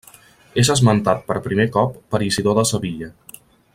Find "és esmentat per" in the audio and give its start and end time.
0.61-1.37